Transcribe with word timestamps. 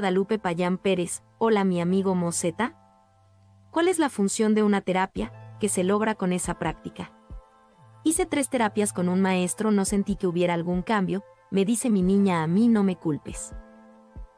Guadalupe 0.00 0.38
Payán 0.38 0.78
Pérez, 0.78 1.22
hola 1.36 1.62
mi 1.62 1.78
amigo 1.78 2.14
Moseta. 2.14 2.74
¿Cuál 3.70 3.86
es 3.86 3.98
la 3.98 4.08
función 4.08 4.54
de 4.54 4.62
una 4.62 4.80
terapia 4.80 5.30
que 5.60 5.68
se 5.68 5.84
logra 5.84 6.14
con 6.14 6.32
esa 6.32 6.58
práctica? 6.58 7.12
Hice 8.02 8.24
tres 8.24 8.48
terapias 8.48 8.94
con 8.94 9.10
un 9.10 9.20
maestro, 9.20 9.70
no 9.70 9.84
sentí 9.84 10.16
que 10.16 10.26
hubiera 10.26 10.54
algún 10.54 10.80
cambio, 10.80 11.22
me 11.50 11.66
dice 11.66 11.90
mi 11.90 12.00
niña 12.00 12.42
a 12.42 12.46
mí 12.46 12.66
no 12.66 12.82
me 12.82 12.96
culpes. 12.96 13.52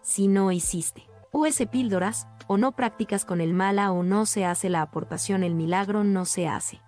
Si 0.01 0.27
no 0.27 0.51
hiciste, 0.51 1.09
o 1.31 1.47
ese 1.47 1.69
píldoras, 1.69 2.27
o 2.49 2.57
no 2.57 2.73
practicas 2.73 3.25
con 3.25 3.41
el 3.41 3.55
mala 3.55 3.93
o 3.93 4.03
no 4.03 4.27
se 4.27 4.45
hace 4.45 4.69
la 4.69 4.83
aportación, 4.83 5.45
el 5.45 5.55
milagro 5.55 6.03
no 6.03 6.25
se 6.25 6.49
hace. 6.49 6.81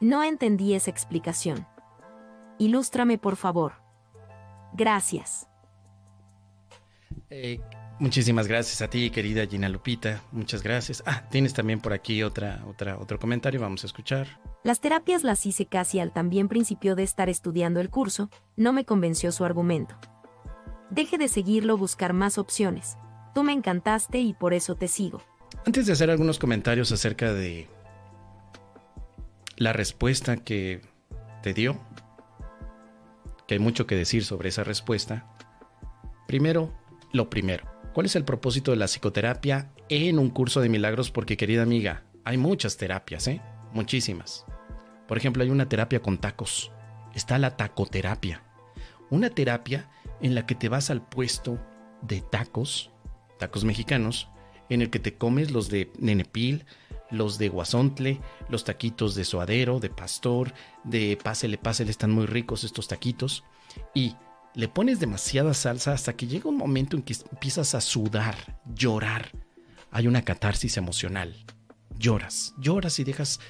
No 0.00 0.22
entendí 0.22 0.72
esa 0.72 0.90
explicación. 0.90 1.66
Ilústrame 2.56 3.18
por 3.18 3.36
favor. 3.36 3.74
Gracias. 4.72 5.46
Eh, 7.28 7.60
muchísimas 7.98 8.48
gracias 8.48 8.82
a 8.82 8.88
ti, 8.88 9.10
querida 9.10 9.46
Gina 9.46 9.68
Lupita. 9.68 10.22
Muchas 10.32 10.62
gracias. 10.62 11.02
Ah, 11.06 11.28
tienes 11.30 11.54
también 11.54 11.80
por 11.80 11.92
aquí 11.92 12.22
otra, 12.22 12.62
otra, 12.66 12.98
otro 12.98 13.18
comentario. 13.18 13.60
Vamos 13.60 13.84
a 13.84 13.86
escuchar. 13.86 14.40
Las 14.64 14.80
terapias 14.80 15.24
las 15.24 15.44
hice 15.46 15.66
casi 15.66 15.98
al 15.98 16.12
también 16.12 16.48
principio 16.48 16.94
de 16.94 17.02
estar 17.02 17.28
estudiando 17.28 17.80
el 17.80 17.90
curso. 17.90 18.30
No 18.56 18.72
me 18.72 18.84
convenció 18.84 19.32
su 19.32 19.44
argumento. 19.44 19.96
Deje 20.90 21.18
de 21.18 21.28
seguirlo, 21.28 21.76
buscar 21.76 22.12
más 22.12 22.38
opciones. 22.38 22.96
Tú 23.34 23.42
me 23.42 23.52
encantaste 23.52 24.18
y 24.20 24.34
por 24.34 24.52
eso 24.52 24.74
te 24.74 24.88
sigo. 24.88 25.22
Antes 25.66 25.86
de 25.86 25.92
hacer 25.92 26.10
algunos 26.10 26.38
comentarios 26.38 26.92
acerca 26.92 27.32
de 27.32 27.68
la 29.56 29.72
respuesta 29.72 30.36
que 30.36 30.82
te 31.42 31.54
dio, 31.54 31.78
que 33.46 33.54
hay 33.54 33.60
mucho 33.60 33.86
que 33.86 33.96
decir 33.96 34.24
sobre 34.24 34.50
esa 34.50 34.64
respuesta, 34.64 35.26
primero, 36.26 36.72
lo 37.12 37.30
primero, 37.30 37.71
¿cuál 37.92 38.06
es 38.06 38.16
el 38.16 38.24
propósito 38.24 38.70
de 38.70 38.76
la 38.76 38.86
psicoterapia 38.86 39.70
en 39.88 40.18
un 40.18 40.30
curso 40.30 40.60
de 40.60 40.68
milagros? 40.68 41.10
Porque 41.10 41.36
querida 41.36 41.62
amiga, 41.62 42.04
hay 42.24 42.36
muchas 42.36 42.76
terapias, 42.76 43.26
¿eh? 43.28 43.40
Muchísimas. 43.72 44.44
Por 45.08 45.18
ejemplo, 45.18 45.42
hay 45.42 45.50
una 45.50 45.68
terapia 45.68 46.00
con 46.00 46.18
tacos. 46.18 46.72
Está 47.14 47.38
la 47.38 47.56
tacoterapia. 47.56 48.42
Una 49.10 49.30
terapia 49.30 49.90
en 50.20 50.34
la 50.34 50.46
que 50.46 50.54
te 50.54 50.68
vas 50.68 50.90
al 50.90 51.02
puesto 51.02 51.58
de 52.00 52.20
tacos, 52.20 52.90
tacos 53.38 53.64
mexicanos, 53.64 54.28
en 54.68 54.82
el 54.82 54.90
que 54.90 54.98
te 54.98 55.16
comes 55.16 55.50
los 55.50 55.68
de 55.68 55.92
nenepil, 55.98 56.64
los 57.10 57.36
de 57.38 57.48
guasontle, 57.48 58.20
los 58.48 58.64
taquitos 58.64 59.14
de 59.14 59.24
suadero, 59.24 59.80
de 59.80 59.90
pastor, 59.90 60.54
de 60.84 61.18
pásele, 61.22 61.58
pásele, 61.58 61.90
están 61.90 62.10
muy 62.10 62.26
ricos 62.26 62.64
estos 62.64 62.88
taquitos. 62.88 63.44
Y 63.94 64.16
le 64.54 64.68
pones 64.68 65.00
demasiada 65.00 65.54
salsa 65.54 65.92
hasta 65.92 66.14
que 66.14 66.26
llega 66.26 66.50
un 66.50 66.56
momento 66.56 66.96
en 66.96 67.02
que 67.02 67.16
empiezas 67.30 67.74
a 67.74 67.80
sudar, 67.80 68.36
llorar. 68.74 69.30
Hay 69.90 70.06
una 70.06 70.22
catarsis 70.22 70.76
emocional. 70.76 71.34
Lloras, 71.98 72.54
lloras 72.58 72.98
y 72.98 73.04
dejas 73.04 73.40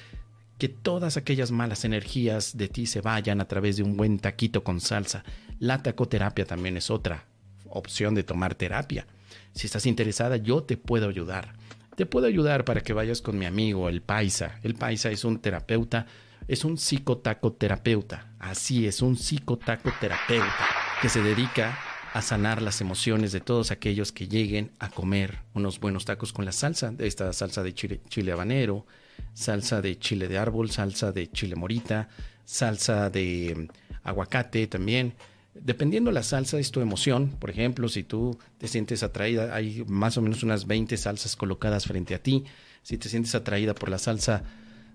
que 0.57 0.69
todas 0.69 1.17
aquellas 1.17 1.51
malas 1.51 1.83
energías 1.83 2.55
de 2.55 2.67
ti 2.69 2.85
se 2.85 3.01
vayan 3.01 3.41
a 3.41 3.47
través 3.47 3.77
de 3.77 3.83
un 3.83 3.97
buen 3.97 4.19
taquito 4.19 4.63
con 4.63 4.79
salsa. 4.79 5.23
La 5.59 5.83
tacoterapia 5.83 6.45
también 6.45 6.77
es 6.77 6.89
otra 6.89 7.25
opción 7.69 8.15
de 8.15 8.23
tomar 8.23 8.55
terapia. 8.55 9.07
Si 9.53 9.67
estás 9.67 9.85
interesada, 9.85 10.37
yo 10.37 10.63
te 10.63 10.77
puedo 10.77 11.09
ayudar. 11.09 11.55
Te 11.95 12.05
puedo 12.05 12.27
ayudar 12.27 12.65
para 12.65 12.81
que 12.81 12.93
vayas 12.93 13.21
con 13.21 13.37
mi 13.37 13.45
amigo, 13.45 13.89
el 13.89 14.01
Paisa. 14.01 14.59
El 14.63 14.75
Paisa 14.75 15.09
es 15.11 15.25
un 15.25 15.39
terapeuta, 15.39 16.05
es 16.47 16.63
un 16.63 16.77
psicotacoterapeuta. 16.77 18.35
Así 18.39 18.87
es, 18.87 19.01
un 19.01 19.15
psicotacoterapeuta 19.15 20.82
que 21.03 21.09
se 21.09 21.21
dedica 21.21 21.77
a 22.13 22.21
sanar 22.21 22.61
las 22.61 22.79
emociones 22.79 23.33
de 23.33 23.41
todos 23.41 23.71
aquellos 23.71 24.13
que 24.13 24.29
lleguen 24.29 24.71
a 24.79 24.89
comer 24.89 25.39
unos 25.53 25.81
buenos 25.81 26.05
tacos 26.05 26.31
con 26.31 26.45
la 26.45 26.53
salsa, 26.53 26.91
de 26.91 27.07
esta 27.07 27.33
salsa 27.33 27.61
de 27.61 27.73
chile, 27.73 27.99
chile 28.07 28.31
habanero, 28.31 28.85
salsa 29.33 29.81
de 29.81 29.99
chile 29.99 30.29
de 30.29 30.37
árbol, 30.37 30.71
salsa 30.71 31.11
de 31.11 31.29
chile 31.29 31.57
morita, 31.57 32.07
salsa 32.45 33.09
de 33.09 33.53
mm, 33.53 34.07
aguacate 34.07 34.65
también. 34.67 35.13
Dependiendo 35.53 36.09
la 36.09 36.23
salsa 36.23 36.57
es 36.57 36.71
tu 36.71 36.79
emoción. 36.79 37.31
Por 37.31 37.49
ejemplo, 37.49 37.89
si 37.89 38.03
tú 38.03 38.39
te 38.57 38.69
sientes 38.69 39.03
atraída, 39.03 39.53
hay 39.53 39.83
más 39.85 40.17
o 40.17 40.21
menos 40.21 40.41
unas 40.41 40.67
20 40.67 40.95
salsas 40.95 41.35
colocadas 41.35 41.83
frente 41.83 42.15
a 42.15 42.23
ti. 42.23 42.45
Si 42.81 42.97
te 42.97 43.09
sientes 43.09 43.35
atraída 43.35 43.75
por 43.75 43.89
la 43.89 43.97
salsa 43.97 44.43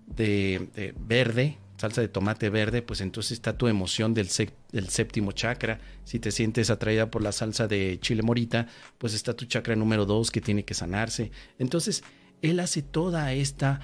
de, 0.07 0.95
verde, 0.97 1.59
salsa 1.79 2.01
de 2.01 2.07
tomate 2.07 2.49
verde, 2.49 2.81
pues 2.81 3.01
entonces 3.01 3.33
está 3.33 3.57
tu 3.57 3.67
emoción 3.67 4.13
del, 4.13 4.29
séptimo 4.29 5.31
chakra. 5.31 5.79
Si 6.03 6.19
te 6.19 6.31
sientes 6.31 6.69
atraída 6.69 7.09
por 7.09 7.23
la 7.23 7.31
salsa 7.31 7.67
de 7.67 7.97
chile 8.01 8.21
morita, 8.21 8.67
pues 8.97 9.13
está 9.13 9.33
tu 9.33 9.45
chakra 9.45 9.75
número 9.75 10.05
2 10.05 10.29
que 10.31 10.41
tiene 10.41 10.65
que 10.65 10.73
sanarse. 10.73 11.31
Entonces, 11.57 12.03
él 12.41 12.59
hace 12.59 12.81
toda 12.81 13.33
esta 13.33 13.79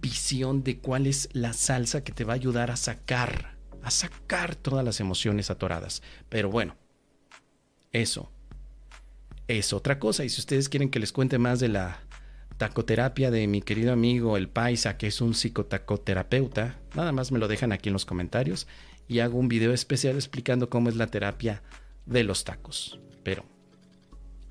visión 0.00 0.62
de 0.62 0.78
cuál 0.78 1.06
es 1.06 1.28
la 1.32 1.52
salsa 1.52 2.04
que 2.04 2.12
te 2.12 2.24
va 2.24 2.34
a 2.34 2.36
ayudar 2.36 2.70
a 2.70 2.76
sacar 2.76 3.58
a 3.82 3.90
sacar 3.90 4.54
todas 4.54 4.84
las 4.84 5.00
emociones 5.00 5.50
atoradas. 5.50 6.02
Pero 6.28 6.50
bueno, 6.50 6.76
eso 7.92 8.30
es 9.46 9.72
otra 9.72 9.98
cosa. 9.98 10.24
Y 10.24 10.28
si 10.28 10.40
ustedes 10.40 10.68
quieren 10.68 10.90
que 10.90 10.98
les 10.98 11.12
cuente 11.12 11.38
más 11.38 11.60
de 11.60 11.68
la 11.68 12.00
tacoterapia 12.58 13.30
de 13.30 13.46
mi 13.46 13.62
querido 13.62 13.92
amigo 13.92 14.36
el 14.36 14.48
Paisa, 14.48 14.98
que 14.98 15.06
es 15.06 15.20
un 15.20 15.34
psicotacoterapeuta, 15.34 16.76
nada 16.94 17.12
más 17.12 17.32
me 17.32 17.38
lo 17.38 17.48
dejan 17.48 17.72
aquí 17.72 17.88
en 17.88 17.92
los 17.92 18.04
comentarios 18.04 18.66
y 19.06 19.20
hago 19.20 19.38
un 19.38 19.48
video 19.48 19.72
especial 19.72 20.16
explicando 20.16 20.68
cómo 20.68 20.88
es 20.88 20.96
la 20.96 21.06
terapia 21.06 21.62
de 22.04 22.24
los 22.24 22.44
tacos. 22.44 22.98
Pero 23.22 23.44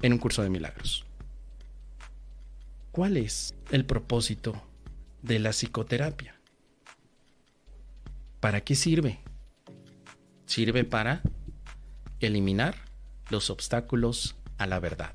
en 0.02 0.14
un 0.14 0.20
curso 0.20 0.42
de 0.42 0.50
milagros. 0.50 1.06
¿Cuál 2.92 3.18
es 3.18 3.54
el 3.72 3.86
propósito 3.86 4.64
de 5.22 5.40
la 5.40 5.52
psicoterapia? 5.52 6.40
¿Para 8.40 8.62
qué 8.62 8.76
sirve? 8.76 9.20
Sirve 10.46 10.86
para 10.86 11.22
eliminar 12.22 12.76
los 13.30 13.50
obstáculos 13.50 14.36
a 14.58 14.66
la 14.66 14.80
verdad. 14.80 15.14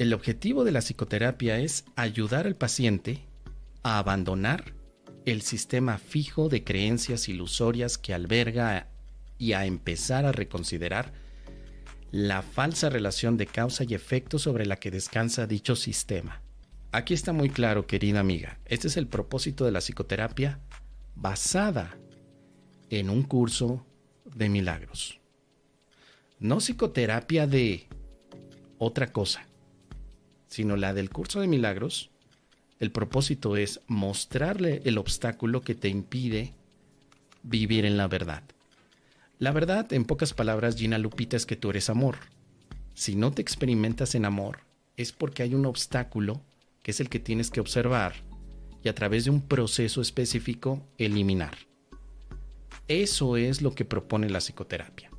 El 0.00 0.14
objetivo 0.14 0.64
de 0.64 0.72
la 0.72 0.80
psicoterapia 0.80 1.58
es 1.58 1.84
ayudar 1.94 2.46
al 2.46 2.56
paciente 2.56 3.26
a 3.82 3.98
abandonar 3.98 4.72
el 5.26 5.42
sistema 5.42 5.98
fijo 5.98 6.48
de 6.48 6.64
creencias 6.64 7.28
ilusorias 7.28 7.98
que 7.98 8.14
alberga 8.14 8.88
y 9.36 9.52
a 9.52 9.66
empezar 9.66 10.24
a 10.24 10.32
reconsiderar 10.32 11.12
la 12.12 12.40
falsa 12.40 12.88
relación 12.88 13.36
de 13.36 13.44
causa 13.44 13.84
y 13.84 13.92
efecto 13.92 14.38
sobre 14.38 14.64
la 14.64 14.76
que 14.76 14.90
descansa 14.90 15.46
dicho 15.46 15.76
sistema. 15.76 16.40
Aquí 16.92 17.12
está 17.12 17.34
muy 17.34 17.50
claro, 17.50 17.86
querida 17.86 18.20
amiga, 18.20 18.58
este 18.64 18.88
es 18.88 18.96
el 18.96 19.06
propósito 19.06 19.66
de 19.66 19.72
la 19.72 19.80
psicoterapia 19.80 20.60
basada 21.14 21.94
en 22.88 23.10
un 23.10 23.22
curso 23.22 23.84
de 24.24 24.48
milagros. 24.48 25.20
No 26.38 26.56
psicoterapia 26.56 27.46
de 27.46 27.86
otra 28.78 29.12
cosa, 29.12 29.46
sino 30.50 30.76
la 30.76 30.92
del 30.92 31.08
curso 31.08 31.40
de 31.40 31.46
milagros. 31.46 32.10
El 32.78 32.90
propósito 32.90 33.56
es 33.56 33.80
mostrarle 33.86 34.82
el 34.84 34.98
obstáculo 34.98 35.62
que 35.62 35.74
te 35.74 35.88
impide 35.88 36.52
vivir 37.42 37.86
en 37.86 37.96
la 37.96 38.08
verdad. 38.08 38.42
La 39.38 39.52
verdad, 39.52 39.90
en 39.92 40.04
pocas 40.04 40.34
palabras, 40.34 40.76
Gina 40.76 40.98
Lupita, 40.98 41.36
es 41.36 41.46
que 41.46 41.56
tú 41.56 41.70
eres 41.70 41.88
amor. 41.88 42.18
Si 42.94 43.16
no 43.16 43.30
te 43.30 43.40
experimentas 43.40 44.14
en 44.14 44.26
amor, 44.26 44.58
es 44.96 45.12
porque 45.12 45.42
hay 45.42 45.54
un 45.54 45.64
obstáculo 45.64 46.42
que 46.82 46.90
es 46.90 47.00
el 47.00 47.08
que 47.08 47.20
tienes 47.20 47.50
que 47.50 47.60
observar 47.60 48.14
y 48.82 48.88
a 48.88 48.94
través 48.94 49.24
de 49.24 49.30
un 49.30 49.40
proceso 49.40 50.00
específico 50.00 50.86
eliminar. 50.98 51.56
Eso 52.88 53.36
es 53.36 53.62
lo 53.62 53.74
que 53.74 53.84
propone 53.84 54.28
la 54.28 54.40
psicoterapia. 54.40 55.10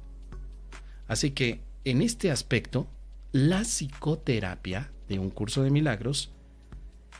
Así 1.08 1.32
que 1.32 1.62
en 1.86 2.02
este 2.02 2.32
aspecto, 2.32 2.88
la 3.32 3.62
psicoterapia 3.62 4.92
de 5.12 5.20
un 5.20 5.30
curso 5.30 5.62
de 5.62 5.70
milagros, 5.70 6.32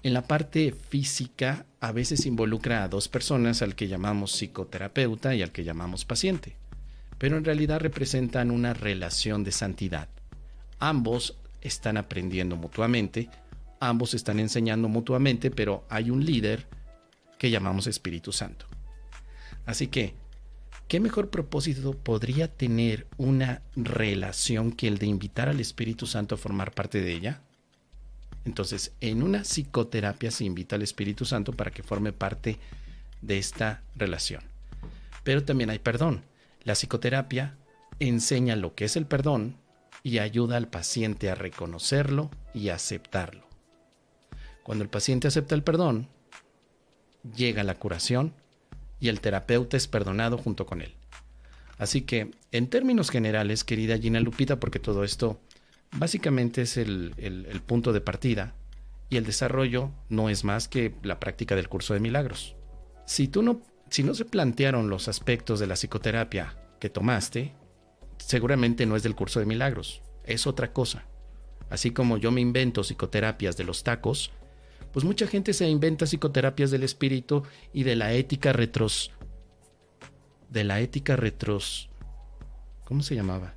en 0.02 0.14
la 0.14 0.24
parte 0.24 0.72
física 0.72 1.66
a 1.80 1.92
veces 1.92 2.26
involucra 2.26 2.84
a 2.84 2.88
dos 2.88 3.08
personas, 3.08 3.62
al 3.62 3.76
que 3.76 3.88
llamamos 3.88 4.32
psicoterapeuta 4.32 5.36
y 5.36 5.42
al 5.42 5.52
que 5.52 5.64
llamamos 5.64 6.06
paciente, 6.06 6.56
pero 7.18 7.38
en 7.38 7.44
realidad 7.44 7.82
representan 7.82 8.50
una 8.50 8.74
relación 8.74 9.44
de 9.44 9.52
santidad. 9.52 10.08
Ambos 10.80 11.38
están 11.62 11.98
aprendiendo 11.98 12.56
mutuamente, 12.56 13.30
ambos 13.80 14.14
están 14.14 14.40
enseñando 14.40 14.88
mutuamente, 14.88 15.52
pero 15.52 15.86
hay 15.90 16.10
un 16.10 16.26
líder 16.26 16.68
que 17.38 17.52
llamamos 17.52 17.88
Espíritu 17.88 18.32
Santo. 18.32 18.66
Así 19.66 19.88
que 19.88 20.16
¿Qué 20.92 21.00
mejor 21.00 21.30
propósito 21.30 21.94
podría 21.94 22.50
tener 22.50 23.08
una 23.16 23.62
relación 23.78 24.74
que 24.74 24.90
el 24.90 24.98
de 24.98 25.06
invitar 25.06 25.48
al 25.48 25.62
Espíritu 25.62 26.06
Santo 26.06 26.36
a 26.36 26.38
formar 26.38 26.74
parte 26.74 27.00
de 27.00 27.14
ella? 27.14 27.42
Entonces, 28.46 28.94
en 29.02 29.22
una 29.24 29.44
psicoterapia 29.44 30.32
se 30.32 30.46
invita 30.46 30.76
al 30.76 30.82
Espíritu 30.82 31.26
Santo 31.26 31.54
para 31.54 31.72
que 31.72 31.84
forme 31.84 32.12
parte 32.12 32.58
de 33.22 33.38
esta 33.38 33.84
relación. 33.96 34.44
Pero 35.24 35.44
también 35.44 35.70
hay 35.70 35.80
perdón. 35.80 36.24
La 36.64 36.74
psicoterapia 36.74 37.56
enseña 38.00 38.56
lo 38.56 38.74
que 38.74 38.86
es 38.86 38.96
el 38.96 39.06
perdón 39.06 39.58
y 40.04 40.18
ayuda 40.18 40.58
al 40.58 40.68
paciente 40.68 41.30
a 41.30 41.36
reconocerlo 41.36 42.32
y 42.54 42.70
aceptarlo. 42.70 43.46
Cuando 44.64 44.84
el 44.84 44.90
paciente 44.90 45.28
acepta 45.28 45.56
el 45.56 45.64
perdón, 45.64 46.08
llega 47.36 47.64
la 47.64 47.76
curación 47.76 48.34
y 49.00 49.10
el 49.10 49.22
terapeuta 49.22 49.78
es 49.78 49.88
perdonado 49.88 50.38
junto 50.38 50.66
con 50.66 50.82
él. 50.82 50.94
Así 51.78 52.02
que, 52.02 52.32
en 52.52 52.68
términos 52.68 53.10
generales, 53.10 53.64
querida 53.64 53.98
Gina 53.98 54.20
Lupita, 54.20 54.60
porque 54.60 54.80
todo 54.80 55.04
esto 55.04 55.40
básicamente 55.94 56.64
es 56.64 56.78
el, 56.78 57.62
punto 57.66 57.94
de 57.94 58.02
partida 58.02 58.56
y 59.10 59.18
el 59.18 59.26
desarrollo 59.26 59.92
no 60.10 60.30
es 60.30 60.44
más 60.44 60.68
que 60.68 60.96
la 61.04 61.20
práctica 61.20 61.56
del 61.56 61.70
curso 61.70 61.94
de 61.94 62.00
milagros. 62.00 62.56
Si 63.06 63.28
tú 63.28 63.44
no, 63.44 63.62
si 63.90 64.04
no 64.04 64.14
se 64.14 64.26
plantearon 64.26 64.90
los 64.90 65.08
aspectos 65.08 65.60
de 65.60 65.68
la 65.68 65.76
psicoterapia 65.76 66.58
que 66.80 66.90
tomaste, 66.90 67.54
seguramente 68.18 68.86
no 68.86 68.96
es 68.96 69.04
del 69.04 69.16
curso 69.16 69.40
de 69.40 69.46
milagros, 69.46 70.02
es 70.26 70.48
otra 70.48 70.72
cosa. 70.72 71.06
Así 71.70 71.92
como 71.92 72.18
yo 72.18 72.32
me 72.32 72.42
invento 72.42 72.84
psicoterapias 72.84 73.58
de 73.58 73.64
los 73.64 73.84
tacos, 73.84 74.32
pues 74.92 75.06
mucha 75.06 75.28
gente 75.28 75.54
se 75.54 75.70
inventa 75.70 76.06
psicoterapias 76.06 76.72
del 76.72 76.84
espíritu 76.84 77.44
y 77.74 77.84
de 77.84 77.96
la 77.96 78.14
ética 78.14 78.54
retros 78.54 79.12
de 80.50 80.66
la 80.66 80.82
ética 80.82 81.16
retros 81.16 81.90
¿cómo 82.84 83.04
se 83.04 83.16
llamaba? 83.16 83.56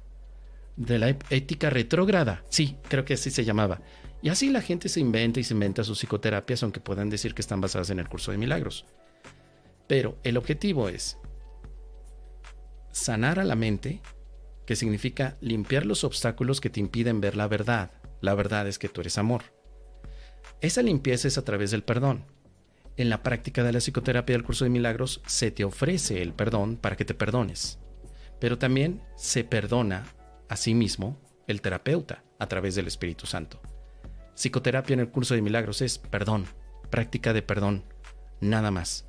De 0.76 0.98
la 0.98 1.08
ética 1.08 1.70
retrógrada. 1.70 2.42
Sí, 2.48 2.76
creo 2.88 3.04
que 3.04 3.14
así 3.14 3.30
se 3.30 3.44
llamaba. 3.44 3.80
Y 4.22 4.30
así 4.30 4.48
la 4.50 4.62
gente 4.62 4.88
se 4.88 5.00
inventa 5.00 5.38
y 5.38 5.44
se 5.44 5.54
inventa 5.54 5.84
sus 5.84 5.98
psicoterapias, 5.98 6.62
aunque 6.62 6.80
puedan 6.80 7.10
decir 7.10 7.34
que 7.34 7.42
están 7.42 7.60
basadas 7.60 7.90
en 7.90 7.98
el 7.98 8.08
curso 8.08 8.32
de 8.32 8.38
milagros. 8.38 8.86
Pero 9.86 10.18
el 10.24 10.36
objetivo 10.36 10.88
es 10.88 11.18
sanar 12.90 13.38
a 13.38 13.44
la 13.44 13.54
mente, 13.54 14.00
que 14.66 14.76
significa 14.76 15.36
limpiar 15.40 15.84
los 15.84 16.04
obstáculos 16.04 16.60
que 16.60 16.70
te 16.70 16.80
impiden 16.80 17.20
ver 17.20 17.36
la 17.36 17.48
verdad. 17.48 17.90
La 18.20 18.34
verdad 18.34 18.66
es 18.66 18.78
que 18.78 18.88
tú 18.88 19.02
eres 19.02 19.18
amor. 19.18 19.42
Esa 20.60 20.80
limpieza 20.82 21.28
es 21.28 21.36
a 21.36 21.44
través 21.44 21.70
del 21.70 21.84
perdón. 21.84 22.24
En 22.96 23.10
la 23.10 23.22
práctica 23.22 23.62
de 23.62 23.72
la 23.72 23.80
psicoterapia 23.80 24.34
del 24.34 24.44
curso 24.44 24.64
de 24.64 24.70
milagros 24.70 25.20
se 25.26 25.50
te 25.50 25.64
ofrece 25.64 26.22
el 26.22 26.32
perdón 26.32 26.76
para 26.76 26.96
que 26.96 27.04
te 27.04 27.12
perdones. 27.12 27.78
Pero 28.40 28.56
también 28.56 29.02
se 29.16 29.44
perdona 29.44 30.06
a 30.54 30.74
mismo 30.74 31.18
el 31.46 31.60
terapeuta 31.60 32.24
a 32.38 32.46
través 32.46 32.74
del 32.74 32.86
Espíritu 32.86 33.26
Santo. 33.26 33.60
Psicoterapia 34.34 34.94
en 34.94 35.00
el 35.00 35.10
curso 35.10 35.34
de 35.34 35.42
milagros 35.42 35.82
es 35.82 35.98
perdón, 35.98 36.46
práctica 36.90 37.32
de 37.32 37.42
perdón, 37.42 37.84
nada 38.40 38.70
más, 38.70 39.06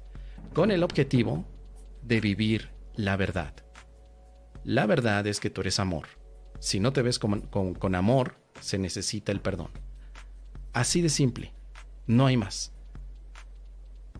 con 0.53 0.71
el 0.71 0.83
objetivo 0.83 1.45
de 2.01 2.19
vivir 2.21 2.69
la 2.95 3.15
verdad. 3.15 3.53
La 4.63 4.85
verdad 4.85 5.25
es 5.27 5.39
que 5.39 5.49
tú 5.49 5.61
eres 5.61 5.79
amor. 5.79 6.07
Si 6.59 6.79
no 6.79 6.93
te 6.93 7.01
ves 7.01 7.19
con, 7.19 7.41
con 7.41 7.95
amor, 7.95 8.37
se 8.59 8.77
necesita 8.77 9.31
el 9.31 9.41
perdón. 9.41 9.69
Así 10.73 11.01
de 11.01 11.09
simple, 11.09 11.53
no 12.07 12.25
hay 12.25 12.37
más. 12.37 12.73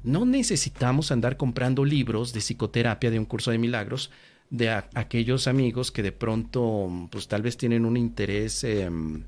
No 0.04 0.26
necesitamos 0.26 1.12
andar 1.12 1.36
comprando 1.36 1.84
libros 1.84 2.32
de 2.32 2.40
psicoterapia 2.40 3.10
de 3.10 3.18
un 3.18 3.26
curso 3.26 3.50
de 3.50 3.58
milagros 3.58 4.12
de 4.58 4.70
aquellos 4.70 5.48
amigos 5.48 5.92
que 5.92 6.04
de 6.04 6.12
pronto, 6.12 6.90
pues 7.12 7.28
tal 7.28 7.42
vez 7.42 7.58
tienen 7.58 7.86
un 7.86 7.98
interés, 7.98 8.64
em, 8.64 9.24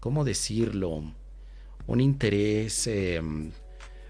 ¿cómo 0.00 0.24
decirlo? 0.24 1.02
Un 1.86 2.00
interés, 2.00 2.86
em, 2.86 3.50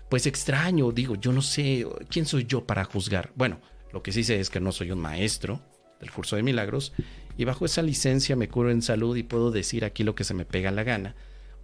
pues 0.09 0.27
extraño, 0.27 0.93
digo, 0.93 1.17
yo 1.17 1.33
no 1.33 1.43
sé, 1.43 1.87
¿quién 2.09 2.27
soy 2.27 2.45
yo 2.45 2.67
para 2.67 2.85
juzgar? 2.85 3.33
Bueno, 3.35 3.61
lo 3.93 4.03
que 4.03 4.13
sí 4.13 4.25
sé 4.25 4.41
es 4.41 4.51
que 4.51 4.61
no 4.61 4.73
soy 4.73 4.91
un 4.91 5.01
maestro 5.01 5.61
del 6.01 6.11
curso 6.11 6.37
de 6.37 6.43
milagros 6.43 6.93
y 7.37 7.45
bajo 7.45 7.65
esa 7.65 7.83
licencia 7.83 8.37
me 8.37 8.49
curo 8.49 8.71
en 8.71 8.83
salud 8.83 9.17
y 9.17 9.23
puedo 9.23 9.51
decir 9.51 9.85
aquí 9.85 10.05
lo 10.05 10.15
que 10.15 10.25
se 10.25 10.35
me 10.35 10.45
pega 10.45 10.71
la 10.71 10.85
gana, 10.85 11.15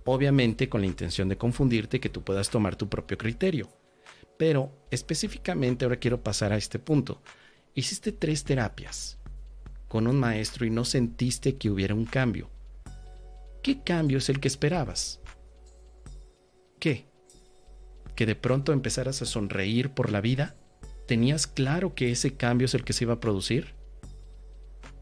obviamente 0.04 0.68
con 0.68 0.80
la 0.80 0.86
intención 0.86 1.28
de 1.28 1.36
confundirte 1.36 2.00
que 2.00 2.08
tú 2.08 2.22
puedas 2.22 2.50
tomar 2.50 2.76
tu 2.76 2.88
propio 2.88 3.18
criterio. 3.18 3.68
Pero 4.38 4.72
específicamente 4.90 5.84
ahora 5.84 5.96
quiero 5.96 6.22
pasar 6.22 6.52
a 6.52 6.56
este 6.56 6.78
punto. 6.78 7.22
Hiciste 7.76 8.11
tres 8.11 8.43
terapias 8.44 9.19
con 9.87 10.06
un 10.06 10.19
maestro 10.19 10.64
y 10.64 10.70
no 10.70 10.87
sentiste 10.87 11.56
que 11.56 11.69
hubiera 11.69 11.94
un 11.94 12.06
cambio. 12.06 12.49
¿Qué 13.62 13.82
cambio 13.82 14.17
es 14.17 14.31
el 14.31 14.40
que 14.40 14.49
esperabas? 14.49 15.20
¿Qué? 16.81 17.05
¿Que 18.14 18.25
de 18.25 18.34
pronto 18.34 18.73
empezaras 18.73 19.20
a 19.20 19.26
sonreír 19.26 19.90
por 19.90 20.11
la 20.11 20.23
vida? 20.23 20.56
¿Tenías 21.06 21.46
claro 21.46 21.94
que 21.94 22.11
ese 22.11 22.34
cambio 22.34 22.64
es 22.64 22.73
el 22.73 22.82
que 22.82 22.94
se 22.94 23.05
iba 23.05 23.12
a 23.12 23.20
producir? 23.20 23.75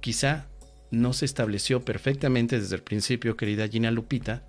Quizá 0.00 0.49
no 0.91 1.12
se 1.12 1.26
estableció 1.26 1.85
perfectamente 1.85 2.59
desde 2.59 2.75
el 2.75 2.82
principio, 2.82 3.37
querida 3.37 3.69
Gina 3.69 3.93
Lupita, 3.93 4.49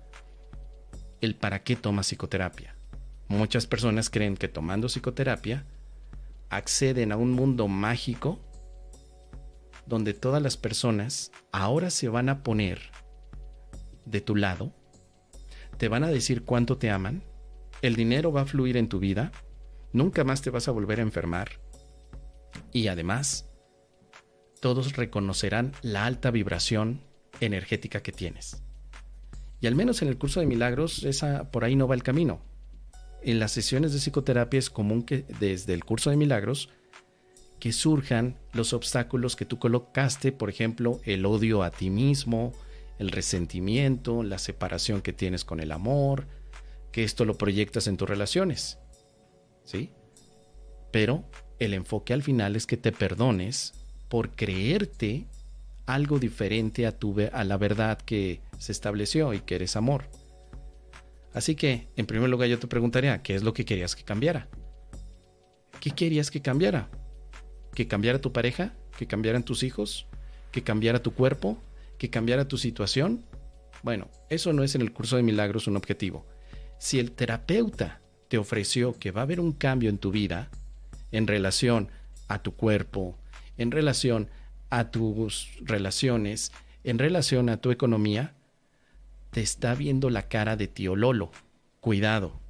el 1.20 1.36
para 1.36 1.62
qué 1.62 1.76
tomas 1.76 2.08
psicoterapia. 2.08 2.74
Muchas 3.28 3.68
personas 3.68 4.10
creen 4.10 4.36
que 4.36 4.48
tomando 4.48 4.88
psicoterapia 4.88 5.64
acceden 6.50 7.12
a 7.12 7.16
un 7.16 7.32
mundo 7.32 7.68
mágico 7.68 8.40
donde 9.86 10.14
todas 10.14 10.42
las 10.42 10.56
personas 10.56 11.30
ahora 11.52 11.90
se 11.90 12.08
van 12.08 12.28
a 12.28 12.42
poner 12.42 12.90
de 14.04 14.20
tu 14.20 14.36
lado, 14.36 14.72
te 15.78 15.88
van 15.88 16.04
a 16.04 16.08
decir 16.08 16.44
cuánto 16.44 16.78
te 16.78 16.90
aman, 16.90 17.22
el 17.82 17.96
dinero 17.96 18.32
va 18.32 18.42
a 18.42 18.46
fluir 18.46 18.76
en 18.76 18.88
tu 18.88 18.98
vida, 18.98 19.32
nunca 19.92 20.24
más 20.24 20.42
te 20.42 20.50
vas 20.50 20.68
a 20.68 20.72
volver 20.72 20.98
a 20.98 21.02
enfermar 21.02 21.60
y 22.72 22.88
además 22.88 23.48
todos 24.60 24.96
reconocerán 24.96 25.72
la 25.82 26.06
alta 26.06 26.30
vibración 26.30 27.02
energética 27.40 28.02
que 28.02 28.12
tienes. 28.12 28.62
Y 29.60 29.66
al 29.66 29.74
menos 29.74 30.02
en 30.02 30.08
el 30.08 30.18
curso 30.18 30.40
de 30.40 30.46
milagros, 30.46 31.04
esa 31.04 31.50
por 31.50 31.64
ahí 31.64 31.76
no 31.76 31.86
va 31.88 31.94
el 31.94 32.02
camino 32.02 32.42
en 33.26 33.40
las 33.40 33.50
sesiones 33.50 33.92
de 33.92 33.98
psicoterapia 33.98 34.58
es 34.58 34.70
común 34.70 35.02
que 35.02 35.24
desde 35.40 35.74
el 35.74 35.84
curso 35.84 36.10
de 36.10 36.16
milagros 36.16 36.70
que 37.58 37.72
surjan 37.72 38.38
los 38.52 38.72
obstáculos 38.72 39.34
que 39.34 39.44
tú 39.44 39.58
colocaste, 39.58 40.30
por 40.30 40.48
ejemplo, 40.48 41.00
el 41.04 41.26
odio 41.26 41.64
a 41.64 41.72
ti 41.72 41.90
mismo, 41.90 42.52
el 43.00 43.10
resentimiento, 43.10 44.22
la 44.22 44.38
separación 44.38 45.02
que 45.02 45.12
tienes 45.12 45.44
con 45.44 45.58
el 45.58 45.72
amor, 45.72 46.28
que 46.92 47.02
esto 47.02 47.24
lo 47.24 47.36
proyectas 47.36 47.88
en 47.88 47.96
tus 47.96 48.08
relaciones. 48.08 48.78
¿Sí? 49.64 49.90
Pero 50.92 51.24
el 51.58 51.74
enfoque 51.74 52.12
al 52.12 52.22
final 52.22 52.54
es 52.54 52.64
que 52.64 52.76
te 52.76 52.92
perdones 52.92 53.74
por 54.08 54.36
creerte 54.36 55.26
algo 55.84 56.20
diferente 56.20 56.86
a, 56.86 56.92
tu, 56.92 57.16
a 57.32 57.42
la 57.42 57.56
verdad 57.56 57.98
que 57.98 58.40
se 58.58 58.70
estableció 58.70 59.34
y 59.34 59.40
que 59.40 59.56
eres 59.56 59.74
amor. 59.74 60.04
Así 61.36 61.54
que, 61.54 61.86
en 61.96 62.06
primer 62.06 62.30
lugar, 62.30 62.48
yo 62.48 62.58
te 62.58 62.66
preguntaría, 62.66 63.22
¿qué 63.22 63.34
es 63.34 63.42
lo 63.42 63.52
que 63.52 63.66
querías 63.66 63.94
que 63.94 64.04
cambiara? 64.04 64.48
¿Qué 65.80 65.90
querías 65.90 66.30
que 66.30 66.40
cambiara? 66.40 66.88
¿Que 67.74 67.86
cambiara 67.86 68.22
tu 68.22 68.32
pareja? 68.32 68.72
¿Que 68.96 69.06
cambiaran 69.06 69.44
tus 69.44 69.62
hijos? 69.62 70.06
¿Que 70.50 70.62
cambiara 70.62 71.02
tu 71.02 71.12
cuerpo? 71.12 71.58
¿Que 71.98 72.08
cambiara 72.08 72.48
tu 72.48 72.56
situación? 72.56 73.26
Bueno, 73.82 74.08
eso 74.30 74.54
no 74.54 74.64
es 74.64 74.76
en 74.76 74.80
el 74.80 74.94
curso 74.94 75.16
de 75.16 75.24
milagros 75.24 75.66
un 75.66 75.76
objetivo. 75.76 76.24
Si 76.78 76.98
el 76.98 77.12
terapeuta 77.12 78.00
te 78.28 78.38
ofreció 78.38 78.98
que 78.98 79.10
va 79.10 79.20
a 79.20 79.24
haber 79.24 79.38
un 79.38 79.52
cambio 79.52 79.90
en 79.90 79.98
tu 79.98 80.10
vida 80.10 80.48
en 81.12 81.26
relación 81.26 81.90
a 82.28 82.38
tu 82.38 82.54
cuerpo, 82.54 83.14
en 83.58 83.72
relación 83.72 84.30
a 84.70 84.90
tus 84.90 85.50
relaciones, 85.60 86.52
en 86.82 86.98
relación 86.98 87.50
a 87.50 87.58
tu 87.58 87.72
economía, 87.72 88.32
te 89.36 89.42
está 89.42 89.74
viendo 89.74 90.08
la 90.08 90.28
cara 90.28 90.56
de 90.56 90.66
tío 90.66 90.96
Lolo. 90.96 91.30
Cuidado. 91.80 92.40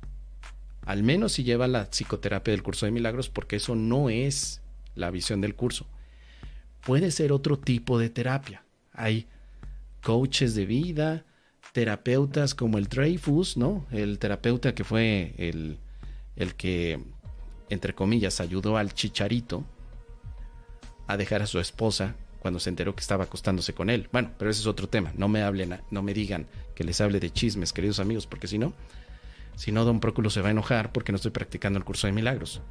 Al 0.83 1.02
menos 1.02 1.33
si 1.33 1.43
lleva 1.43 1.66
la 1.66 1.90
psicoterapia 1.90 2.52
del 2.52 2.62
curso 2.62 2.87
de 2.87 2.93
milagros, 2.93 3.28
porque 3.28 3.57
eso 3.57 3.75
no 3.75 4.09
es 4.09 4.62
la 4.95 5.11
visión 5.11 5.40
del 5.40 5.57
curso. 5.57 5.88
Puede 6.85 7.11
ser 7.11 7.33
otro 7.33 7.59
tipo 7.59 7.99
de 7.99 8.09
terapia. 8.09 8.62
Hay 8.93 9.26
coaches 10.00 10.55
de 10.55 10.64
vida, 10.64 11.25
terapeutas 11.73 12.55
como 12.55 12.78
el 12.78 12.87
Dreyfus, 12.87 13.57
¿no? 13.57 13.85
El 13.90 14.21
terapeuta 14.21 14.73
que 14.73 14.85
fue 14.85 15.35
el, 15.38 15.81
el 16.37 16.55
que, 16.55 17.02
entre 17.69 17.97
comillas, 17.97 18.40
ayudó 18.40 18.76
al 18.76 18.95
chicharito 18.95 19.64
a 21.09 21.16
dejar 21.16 21.43
a 21.43 21.47
su 21.47 21.59
esposa 21.59 22.14
cuando 22.46 22.60
se 22.60 22.70
enteró 22.70 22.94
que 22.94 23.00
estaba 23.00 23.24
acostándose 23.24 23.74
con 23.74 23.90
él. 23.90 24.08
Bueno, 24.12 24.30
pero 24.38 24.52
ese 24.52 24.60
es 24.60 24.68
otro 24.68 24.88
tema. 24.88 25.12
No 25.16 25.26
me 25.26 25.42
hablen, 25.42 25.80
no 25.90 26.00
me 26.04 26.14
digan 26.14 26.46
que 26.76 26.84
les 26.84 27.00
hable 27.00 27.18
de 27.18 27.32
chismes, 27.32 27.72
queridos 27.72 27.98
amigos, 27.98 28.28
porque 28.28 28.46
si 28.46 28.56
no, 28.56 28.72
si 29.56 29.72
no, 29.72 29.84
don 29.84 29.98
Próculo 29.98 30.30
se 30.30 30.42
va 30.42 30.46
a 30.46 30.52
enojar 30.52 30.92
porque 30.92 31.10
no 31.10 31.16
estoy 31.16 31.32
practicando 31.32 31.76
el 31.76 31.84
curso 31.84 32.06
de 32.06 32.12
milagros. 32.12 32.62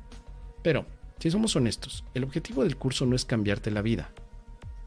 Pero, 0.63 0.85
si 1.19 1.29
somos 1.29 1.57
honestos, 1.57 2.05
el 2.13 2.23
objetivo 2.23 2.63
del 2.63 2.77
curso 2.77 3.05
no 3.05 3.17
es 3.17 3.25
cambiarte 3.25 3.69
la 3.69 3.81
vida, 3.81 4.11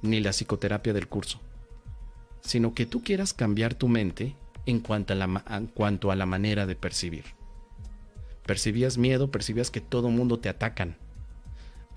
ni 0.01 0.21
la 0.21 0.31
psicoterapia 0.31 0.95
del 0.95 1.07
curso, 1.07 1.39
sino 2.41 2.73
que 2.73 2.87
tú 2.87 3.03
quieras 3.03 3.35
cambiar 3.35 3.75
tu 3.75 3.89
mente 3.89 4.37
en 4.65 4.81
cuanto 4.81 5.13
a 5.13 5.17
la, 5.17 5.45
en 5.51 5.67
cuanto 5.67 6.11
a 6.11 6.17
la 6.17 6.25
manera 6.25 6.65
de 6.65 6.77
percibir. 6.77 7.25
Percibías 8.47 8.97
miedo, 8.97 9.31
percibías 9.31 9.71
que 9.71 9.83
todo 9.83 10.09
mundo 10.09 10.39
te 10.39 10.49
atacan, 10.49 10.97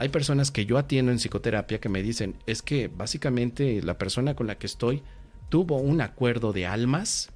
hay 0.02 0.10
personas 0.10 0.50
que 0.50 0.66
yo 0.66 0.80
atiendo 0.80 1.12
en 1.12 1.20
psicoterapia 1.20 1.80
que 1.80 1.88
me 1.88 2.02
dicen, 2.02 2.34
es 2.48 2.64
que 2.64 2.88
básicamente 2.88 3.84
la 3.84 4.00
persona 4.00 4.36
con 4.36 4.48
la 4.48 4.58
que 4.58 4.66
estoy 4.66 5.04
tuvo 5.50 5.78
un 5.78 6.02
acuerdo 6.02 6.54
de 6.54 6.66
almas 6.66 7.30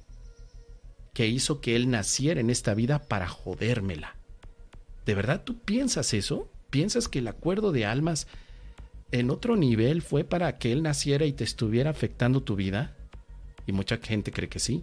que 1.14 1.28
hizo 1.28 1.60
que 1.60 1.76
él 1.76 1.88
naciera 1.90 2.40
en 2.40 2.50
esta 2.50 2.74
vida 2.74 3.04
para 3.04 3.28
jodérmela. 3.28 4.16
¿De 5.04 5.14
verdad 5.14 5.44
tú 5.44 5.60
piensas 5.60 6.12
eso? 6.12 6.50
¿Piensas 6.68 7.06
que 7.06 7.20
el 7.20 7.28
acuerdo 7.28 7.70
de 7.70 7.86
almas 7.86 8.26
en 9.12 9.30
otro 9.30 9.54
nivel 9.54 10.02
fue 10.02 10.24
para 10.24 10.58
que 10.58 10.72
él 10.72 10.82
naciera 10.82 11.24
y 11.24 11.32
te 11.32 11.44
estuviera 11.44 11.90
afectando 11.90 12.42
tu 12.42 12.56
vida? 12.56 12.96
Y 13.64 13.70
mucha 13.70 13.98
gente 13.98 14.32
cree 14.32 14.48
que 14.48 14.58
sí. 14.58 14.82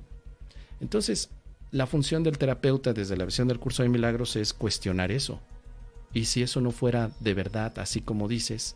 Entonces, 0.80 1.32
la 1.72 1.86
función 1.86 2.24
del 2.24 2.38
terapeuta 2.38 2.94
desde 2.94 3.18
la 3.18 3.26
visión 3.26 3.50
del 3.50 3.60
curso 3.60 3.84
de 3.84 3.90
milagros 3.90 4.38
es 4.38 4.54
cuestionar 4.54 5.12
eso. 5.12 5.42
Y 6.14 6.26
si 6.26 6.44
eso 6.44 6.62
no 6.62 6.72
fuera 6.72 7.12
de 7.20 7.34
verdad, 7.34 7.78
así 7.80 8.02
como 8.02 8.28
dices, 8.28 8.76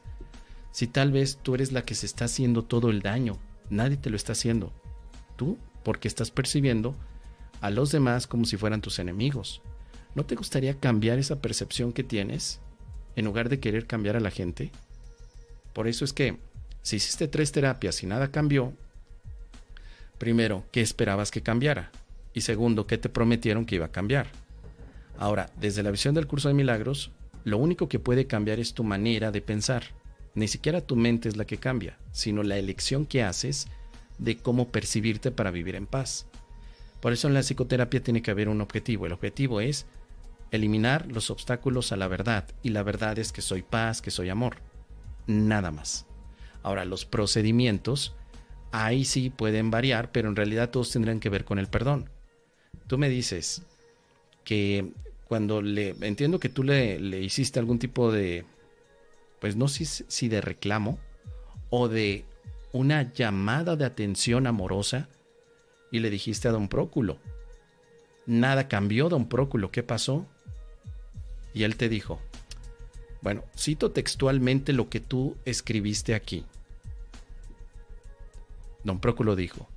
si 0.71 0.87
tal 0.87 1.11
vez 1.11 1.39
tú 1.41 1.55
eres 1.55 1.71
la 1.71 1.83
que 1.83 1.95
se 1.95 2.05
está 2.05 2.25
haciendo 2.25 2.63
todo 2.63 2.89
el 2.89 3.01
daño, 3.01 3.37
nadie 3.69 3.97
te 3.97 4.09
lo 4.09 4.15
está 4.15 4.33
haciendo. 4.33 4.73
Tú, 5.35 5.57
porque 5.83 6.07
estás 6.07 6.31
percibiendo 6.31 6.95
a 7.61 7.69
los 7.69 7.91
demás 7.91 8.27
como 8.27 8.45
si 8.45 8.57
fueran 8.57 8.81
tus 8.81 8.99
enemigos. 8.99 9.61
¿No 10.15 10.25
te 10.25 10.35
gustaría 10.35 10.79
cambiar 10.79 11.19
esa 11.19 11.41
percepción 11.41 11.93
que 11.93 12.03
tienes 12.03 12.59
en 13.15 13.25
lugar 13.25 13.49
de 13.49 13.59
querer 13.59 13.85
cambiar 13.85 14.15
a 14.15 14.19
la 14.19 14.31
gente? 14.31 14.71
Por 15.73 15.87
eso 15.87 16.05
es 16.05 16.13
que, 16.13 16.37
si 16.81 16.95
hiciste 16.95 17.27
tres 17.27 17.51
terapias 17.51 18.01
y 18.01 18.07
nada 18.07 18.31
cambió, 18.31 18.73
primero, 20.17 20.65
¿qué 20.71 20.81
esperabas 20.81 21.29
que 21.29 21.43
cambiara? 21.43 21.91
Y 22.33 22.41
segundo, 22.41 22.87
¿qué 22.87 22.97
te 22.97 23.09
prometieron 23.09 23.65
que 23.65 23.75
iba 23.75 23.85
a 23.85 23.91
cambiar? 23.91 24.27
Ahora, 25.19 25.49
desde 25.59 25.83
la 25.83 25.91
visión 25.91 26.15
del 26.15 26.27
curso 26.27 26.47
de 26.47 26.53
milagros, 26.53 27.11
lo 27.47 27.57
único 27.57 27.87
que 27.87 27.97
puede 27.97 28.27
cambiar 28.27 28.59
es 28.59 28.73
tu 28.73 28.83
manera 28.83 29.31
de 29.31 29.41
pensar. 29.41 29.83
Ni 30.35 30.49
siquiera 30.49 30.81
tu 30.81 30.97
mente 30.97 31.29
es 31.29 31.37
la 31.37 31.45
que 31.45 31.59
cambia, 31.59 31.97
sino 32.11 32.43
la 32.43 32.57
elección 32.57 33.05
que 33.05 33.23
haces 33.23 33.69
de 34.17 34.35
cómo 34.35 34.67
percibirte 34.67 35.31
para 35.31 35.49
vivir 35.49 35.75
en 35.75 35.87
paz. 35.87 36.27
Por 36.99 37.13
eso 37.13 37.29
en 37.29 37.33
la 37.33 37.39
psicoterapia 37.39 38.03
tiene 38.03 38.21
que 38.21 38.31
haber 38.31 38.49
un 38.49 38.59
objetivo. 38.59 39.05
El 39.05 39.13
objetivo 39.13 39.61
es 39.61 39.85
eliminar 40.51 41.09
los 41.09 41.29
obstáculos 41.29 41.93
a 41.93 41.95
la 41.95 42.09
verdad. 42.09 42.49
Y 42.63 42.71
la 42.71 42.83
verdad 42.83 43.17
es 43.17 43.31
que 43.31 43.41
soy 43.41 43.61
paz, 43.61 44.01
que 44.01 44.11
soy 44.11 44.27
amor. 44.27 44.57
Nada 45.25 45.71
más. 45.71 46.05
Ahora, 46.63 46.83
los 46.83 47.05
procedimientos, 47.05 48.13
ahí 48.73 49.05
sí 49.05 49.29
pueden 49.29 49.71
variar, 49.71 50.11
pero 50.11 50.27
en 50.27 50.35
realidad 50.35 50.69
todos 50.69 50.91
tendrán 50.91 51.21
que 51.21 51.29
ver 51.29 51.45
con 51.45 51.59
el 51.59 51.67
perdón. 51.67 52.09
Tú 52.87 52.97
me 52.97 53.07
dices 53.07 53.61
que 54.43 54.91
cuando 55.27 55.61
le... 55.61 55.95
Entiendo 56.01 56.39
que 56.39 56.49
tú 56.49 56.63
le, 56.63 56.99
le 56.99 57.19
hiciste 57.19 57.59
algún 57.59 57.79
tipo 57.79 58.11
de... 58.11 58.45
Pues 59.39 59.55
no 59.55 59.67
sé 59.67 59.85
si 59.85 60.27
de 60.29 60.41
reclamo 60.41 60.97
o 61.69 61.87
de 61.87 62.25
una 62.71 63.13
llamada 63.13 63.75
de 63.75 63.85
atención 63.85 64.47
amorosa 64.47 65.09
y 65.91 65.99
le 65.99 66.09
dijiste 66.09 66.47
a 66.47 66.51
don 66.51 66.67
Próculo. 66.67 67.19
Nada 68.25 68.67
cambió, 68.67 69.09
don 69.09 69.29
Próculo, 69.29 69.71
¿qué 69.71 69.83
pasó? 69.83 70.25
Y 71.53 71.63
él 71.63 71.75
te 71.75 71.89
dijo, 71.89 72.19
bueno, 73.21 73.43
cito 73.57 73.91
textualmente 73.91 74.73
lo 74.73 74.89
que 74.89 74.99
tú 74.99 75.37
escribiste 75.45 76.13
aquí. 76.13 76.45
Don 78.83 78.99
Próculo 78.99 79.35
dijo, 79.35 79.67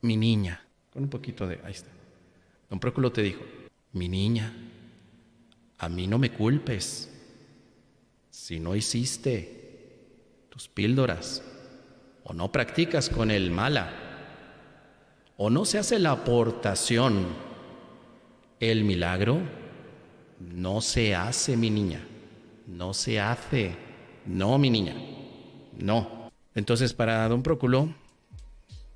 mi 0.00 0.16
niña, 0.16 0.66
con 0.92 1.04
un 1.04 1.10
poquito 1.10 1.46
de... 1.46 1.60
Ahí 1.64 1.72
está. 1.72 1.90
Don 2.70 2.78
Próculo 2.78 3.10
te 3.10 3.22
dijo, 3.22 3.42
mi 3.92 4.08
niña, 4.08 4.54
a 5.78 5.88
mí 5.88 6.06
no 6.06 6.18
me 6.18 6.30
culpes. 6.32 7.10
Si 8.30 8.60
no 8.60 8.76
hiciste 8.76 10.46
tus 10.48 10.68
píldoras 10.68 11.42
o 12.24 12.32
no 12.32 12.50
practicas 12.52 13.08
con 13.08 13.30
el 13.30 13.50
mala, 13.50 13.90
o 15.36 15.50
no 15.50 15.64
se 15.64 15.78
hace 15.78 15.98
la 15.98 16.12
aportación, 16.12 17.26
el 18.60 18.84
milagro 18.84 19.40
no 20.40 20.80
se 20.80 21.14
hace, 21.14 21.56
mi 21.56 21.70
niña. 21.70 22.04
No 22.66 22.92
se 22.92 23.20
hace. 23.20 23.74
No, 24.26 24.58
mi 24.58 24.70
niña. 24.70 24.94
No. 25.78 26.30
Entonces, 26.54 26.92
para 26.92 27.28
don 27.28 27.42
Próculo, 27.42 27.94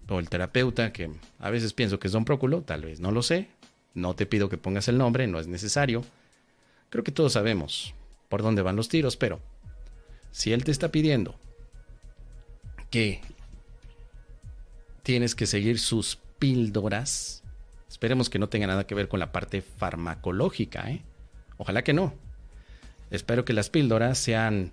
o 0.09 0.19
el 0.19 0.29
terapeuta, 0.29 0.93
que 0.93 1.11
a 1.39 1.51
veces 1.51 1.73
pienso 1.73 1.99
que 1.99 2.09
es 2.09 2.13
don 2.13 2.25
Próculo, 2.25 2.63
tal 2.63 2.83
vez 2.83 3.01
no 3.01 3.13
lo 3.13 3.23
sé. 3.23 3.49
No 3.95 4.15
te 4.15 4.27
pido 4.27 4.49
que 4.49 4.59
pongas 4.59 4.89
el 4.89 4.99
nombre, 4.99 5.27
no 5.27 5.39
es 5.39 5.47
necesario. 5.47 6.05
Creo 6.93 7.05
que 7.05 7.11
todos 7.11 7.33
sabemos 7.33 7.95
por 8.29 8.43
dónde 8.43 8.61
van 8.61 8.77
los 8.77 8.91
tiros, 8.91 9.17
pero 9.17 9.41
si 10.31 10.53
él 10.53 10.63
te 10.63 10.71
está 10.71 10.93
pidiendo 10.93 11.35
que 12.91 13.23
tienes 15.03 15.35
que 15.35 15.47
seguir 15.47 15.79
sus 15.79 16.19
píldoras. 16.39 17.45
Esperemos 17.89 18.29
que 18.29 18.39
no 18.39 18.51
tenga 18.51 18.67
nada 18.67 18.87
que 18.87 18.95
ver 18.95 19.09
con 19.09 19.21
la 19.21 19.33
parte 19.33 19.63
farmacológica, 19.63 20.91
¿eh? 20.91 21.03
Ojalá 21.57 21.83
que 21.83 21.95
no. 21.95 22.13
Espero 23.11 23.47
que 23.47 23.55
las 23.55 23.71
píldoras 23.71 24.19
sean 24.19 24.73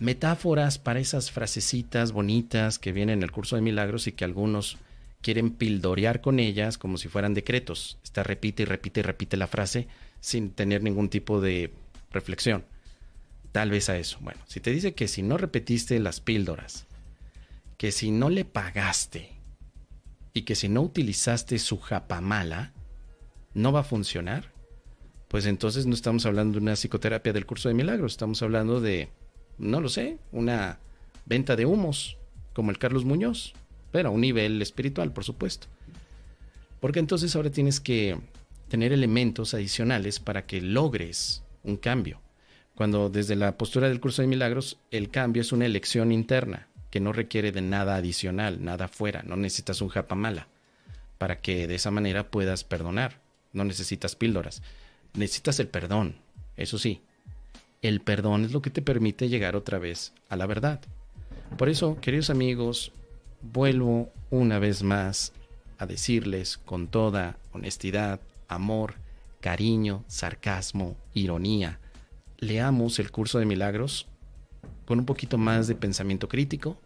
metáforas 0.00 0.78
para 0.78 1.00
esas 1.00 1.30
frasecitas 1.30 2.12
bonitas 2.12 2.78
que 2.78 2.92
vienen 2.92 3.20
en 3.20 3.22
el 3.22 3.32
curso 3.32 3.56
de 3.56 3.62
milagros 3.62 4.06
y 4.06 4.12
que 4.12 4.26
algunos 4.26 4.76
quieren 5.22 5.50
pildorear 5.50 6.20
con 6.20 6.40
ellas 6.40 6.76
como 6.76 6.98
si 6.98 7.08
fueran 7.08 7.32
decretos. 7.32 7.96
Está 8.04 8.22
repite 8.22 8.64
y 8.64 8.66
repite 8.66 9.00
y 9.00 9.02
repite 9.02 9.38
la 9.38 9.46
frase 9.46 9.88
sin 10.24 10.52
tener 10.52 10.82
ningún 10.82 11.10
tipo 11.10 11.42
de 11.42 11.70
reflexión. 12.10 12.64
Tal 13.52 13.68
vez 13.68 13.90
a 13.90 13.98
eso. 13.98 14.16
Bueno, 14.22 14.40
si 14.46 14.58
te 14.58 14.70
dice 14.70 14.94
que 14.94 15.06
si 15.06 15.22
no 15.22 15.36
repetiste 15.36 16.00
las 16.00 16.20
píldoras, 16.20 16.86
que 17.76 17.92
si 17.92 18.10
no 18.10 18.30
le 18.30 18.46
pagaste, 18.46 19.28
y 20.32 20.42
que 20.42 20.54
si 20.54 20.70
no 20.70 20.80
utilizaste 20.80 21.58
su 21.58 21.78
japamala, 21.78 22.72
no 23.52 23.70
va 23.70 23.80
a 23.80 23.84
funcionar, 23.84 24.50
pues 25.28 25.44
entonces 25.44 25.84
no 25.84 25.94
estamos 25.94 26.24
hablando 26.24 26.58
de 26.58 26.62
una 26.62 26.74
psicoterapia 26.74 27.34
del 27.34 27.44
curso 27.44 27.68
de 27.68 27.74
milagros, 27.74 28.12
estamos 28.12 28.42
hablando 28.42 28.80
de, 28.80 29.10
no 29.58 29.82
lo 29.82 29.90
sé, 29.90 30.16
una 30.32 30.78
venta 31.26 31.54
de 31.54 31.66
humos, 31.66 32.16
como 32.54 32.70
el 32.70 32.78
Carlos 32.78 33.04
Muñoz, 33.04 33.52
pero 33.92 34.08
a 34.08 34.12
un 34.12 34.22
nivel 34.22 34.62
espiritual, 34.62 35.12
por 35.12 35.24
supuesto. 35.24 35.66
Porque 36.80 36.98
entonces 36.98 37.36
ahora 37.36 37.50
tienes 37.50 37.78
que 37.78 38.18
tener 38.68 38.92
elementos 38.92 39.54
adicionales 39.54 40.20
para 40.20 40.46
que 40.46 40.60
logres 40.60 41.42
un 41.62 41.76
cambio. 41.76 42.20
Cuando 42.74 43.08
desde 43.08 43.36
la 43.36 43.56
postura 43.56 43.88
del 43.88 44.00
curso 44.00 44.22
de 44.22 44.28
milagros 44.28 44.78
el 44.90 45.10
cambio 45.10 45.42
es 45.42 45.52
una 45.52 45.66
elección 45.66 46.12
interna, 46.12 46.68
que 46.90 47.00
no 47.00 47.12
requiere 47.12 47.52
de 47.52 47.62
nada 47.62 47.96
adicional, 47.96 48.64
nada 48.64 48.88
fuera, 48.88 49.22
no 49.22 49.36
necesitas 49.36 49.80
un 49.80 49.88
japamala 49.88 50.48
para 51.18 51.40
que 51.40 51.66
de 51.66 51.76
esa 51.76 51.90
manera 51.90 52.30
puedas 52.30 52.64
perdonar, 52.64 53.20
no 53.52 53.64
necesitas 53.64 54.14
píldoras, 54.16 54.62
necesitas 55.14 55.58
el 55.60 55.68
perdón, 55.68 56.16
eso 56.56 56.78
sí, 56.78 57.02
el 57.82 58.00
perdón 58.00 58.44
es 58.44 58.52
lo 58.52 58.62
que 58.62 58.70
te 58.70 58.82
permite 58.82 59.28
llegar 59.28 59.56
otra 59.56 59.78
vez 59.78 60.12
a 60.28 60.36
la 60.36 60.46
verdad. 60.46 60.80
Por 61.58 61.68
eso, 61.68 61.98
queridos 62.00 62.30
amigos, 62.30 62.92
vuelvo 63.40 64.12
una 64.30 64.58
vez 64.58 64.82
más 64.82 65.32
a 65.78 65.86
decirles 65.86 66.58
con 66.58 66.88
toda 66.88 67.36
honestidad, 67.52 68.20
amor, 68.48 68.94
cariño, 69.40 70.04
sarcasmo, 70.06 70.96
ironía, 71.12 71.80
leamos 72.38 72.98
el 72.98 73.10
curso 73.10 73.38
de 73.38 73.46
milagros 73.46 74.06
con 74.84 74.98
un 74.98 75.06
poquito 75.06 75.38
más 75.38 75.66
de 75.66 75.74
pensamiento 75.74 76.28
crítico 76.28 76.78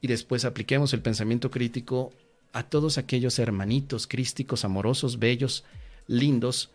y 0.00 0.06
después 0.06 0.44
apliquemos 0.44 0.92
el 0.94 1.02
pensamiento 1.02 1.50
crítico 1.50 2.12
a 2.52 2.62
todos 2.62 2.98
aquellos 2.98 3.38
hermanitos 3.38 4.06
crísticos, 4.06 4.64
amorosos, 4.64 5.18
bellos, 5.18 5.64
lindos, 6.06 6.70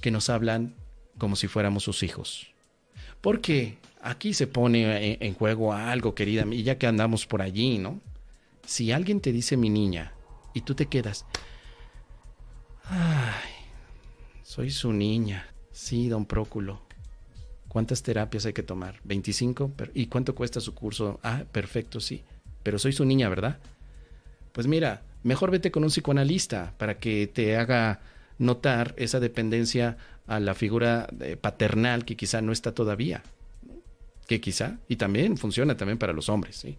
que 0.00 0.10
nos 0.10 0.30
hablan 0.30 0.74
como 1.18 1.36
si 1.36 1.46
fuéramos 1.46 1.84
sus 1.84 2.02
hijos. 2.02 2.48
Porque 3.20 3.78
aquí 4.00 4.34
se 4.34 4.46
pone 4.46 5.18
en 5.20 5.34
juego 5.34 5.72
algo, 5.72 6.14
querida, 6.14 6.44
y 6.50 6.62
ya 6.64 6.78
que 6.78 6.86
andamos 6.86 7.26
por 7.26 7.42
allí, 7.42 7.78
¿no? 7.78 8.00
Si 8.66 8.90
alguien 8.90 9.20
te 9.20 9.32
dice 9.32 9.56
mi 9.56 9.70
niña 9.70 10.12
y 10.54 10.62
tú 10.62 10.74
te 10.74 10.86
quedas, 10.86 11.24
ay, 12.84 13.50
soy 14.42 14.70
su 14.70 14.92
niña, 14.92 15.46
sí, 15.72 16.08
don 16.08 16.26
Próculo, 16.26 16.82
¿Cuántas 17.72 18.02
terapias 18.02 18.44
hay 18.44 18.52
que 18.52 18.62
tomar? 18.62 19.00
25. 19.04 19.72
¿Y 19.94 20.08
cuánto 20.08 20.34
cuesta 20.34 20.60
su 20.60 20.74
curso? 20.74 21.18
Ah, 21.22 21.44
perfecto, 21.50 22.00
sí. 22.00 22.22
Pero 22.62 22.78
soy 22.78 22.92
su 22.92 23.06
niña, 23.06 23.30
¿verdad? 23.30 23.60
Pues 24.52 24.66
mira, 24.66 25.00
mejor 25.22 25.50
vete 25.50 25.70
con 25.70 25.82
un 25.82 25.88
psicoanalista 25.88 26.74
para 26.76 26.98
que 26.98 27.26
te 27.28 27.56
haga 27.56 28.02
notar 28.36 28.94
esa 28.98 29.20
dependencia 29.20 29.96
a 30.26 30.38
la 30.38 30.52
figura 30.52 31.08
paternal 31.40 32.04
que 32.04 32.14
quizá 32.14 32.42
no 32.42 32.52
está 32.52 32.74
todavía. 32.74 33.22
Que 34.26 34.38
quizá, 34.38 34.76
y 34.86 34.96
también 34.96 35.38
funciona 35.38 35.74
también 35.74 35.96
para 35.96 36.12
los 36.12 36.28
hombres, 36.28 36.56
¿sí? 36.56 36.76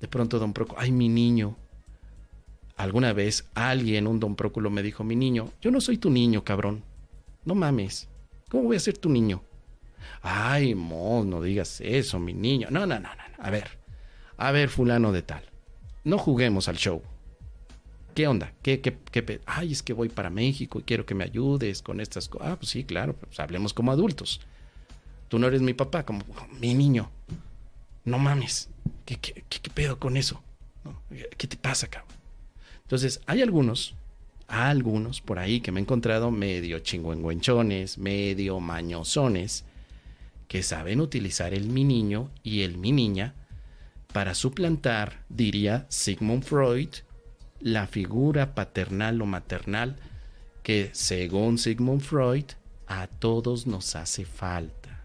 De 0.00 0.08
pronto 0.08 0.40
don 0.40 0.52
Próculo, 0.52 0.80
ay, 0.80 0.90
mi 0.90 1.08
niño. 1.08 1.56
Alguna 2.76 3.12
vez 3.12 3.48
alguien, 3.54 4.06
un 4.06 4.18
don 4.20 4.34
Próculo, 4.34 4.70
me 4.70 4.82
dijo, 4.82 5.04
mi 5.04 5.14
niño, 5.16 5.50
yo 5.60 5.70
no 5.70 5.80
soy 5.80 5.98
tu 5.98 6.10
niño, 6.10 6.42
cabrón. 6.44 6.82
No 7.44 7.54
mames. 7.54 8.08
¿Cómo 8.48 8.64
voy 8.64 8.76
a 8.76 8.80
ser 8.80 8.98
tu 8.98 9.08
niño? 9.08 9.42
Ay, 10.22 10.74
mo, 10.74 11.24
no 11.24 11.40
digas 11.42 11.80
eso, 11.80 12.18
mi 12.18 12.34
niño. 12.34 12.68
No, 12.70 12.80
no, 12.86 12.98
no, 12.98 13.08
no. 13.14 13.22
A 13.38 13.50
ver, 13.50 13.78
a 14.36 14.50
ver, 14.52 14.68
fulano 14.68 15.12
de 15.12 15.22
tal. 15.22 15.44
no 16.04 16.18
juguemos 16.18 16.68
al 16.68 16.76
show. 16.76 17.02
¿Qué 18.14 18.28
onda? 18.28 18.52
¿Qué, 18.62 18.80
qué, 18.80 18.96
qué? 19.10 19.40
Ay, 19.44 19.72
es 19.72 19.82
que 19.82 19.92
voy 19.92 20.08
para 20.08 20.30
México 20.30 20.78
y 20.78 20.82
quiero 20.82 21.04
que 21.04 21.14
me 21.14 21.24
ayudes 21.24 21.82
con 21.82 22.00
estas 22.00 22.28
cosas. 22.28 22.48
Ah, 22.48 22.56
pues 22.56 22.70
sí, 22.70 22.84
claro, 22.84 23.14
pues 23.14 23.40
hablemos 23.40 23.74
como 23.74 23.90
adultos. 23.90 24.40
Tú 25.28 25.38
no 25.38 25.48
eres 25.48 25.62
mi 25.62 25.74
papá, 25.74 26.04
como 26.04 26.24
mi 26.60 26.74
niño. 26.74 27.10
No 28.04 28.18
mames. 28.18 28.68
¿Qué, 29.04 29.16
qué, 29.16 29.42
qué 29.48 29.70
pedo 29.70 29.98
con 29.98 30.16
eso? 30.16 30.42
¿Qué 31.36 31.46
te 31.46 31.56
pasa, 31.56 31.88
cabrón? 31.88 32.23
Entonces, 32.84 33.22
hay 33.24 33.40
algunos, 33.40 33.94
algunos 34.46 35.22
por 35.22 35.38
ahí 35.38 35.60
que 35.60 35.72
me 35.72 35.80
he 35.80 35.82
encontrado 35.82 36.30
medio 36.30 36.80
chingüengüenchones, 36.80 37.96
medio 37.96 38.60
mañosones, 38.60 39.64
que 40.48 40.62
saben 40.62 41.00
utilizar 41.00 41.54
el 41.54 41.68
mi 41.68 41.82
niño 41.84 42.30
y 42.42 42.60
el 42.60 42.76
mi 42.76 42.92
niña 42.92 43.34
para 44.12 44.34
suplantar, 44.34 45.24
diría 45.30 45.86
Sigmund 45.88 46.44
Freud, 46.44 46.90
la 47.58 47.86
figura 47.86 48.54
paternal 48.54 49.22
o 49.22 49.26
maternal 49.26 49.96
que, 50.62 50.90
según 50.92 51.56
Sigmund 51.56 52.02
Freud, 52.02 52.44
a 52.86 53.06
todos 53.06 53.66
nos 53.66 53.96
hace 53.96 54.26
falta. 54.26 55.00